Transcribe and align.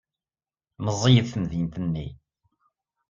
Meẓẓiyet 0.83 1.27
temdint-nni. 1.33 2.07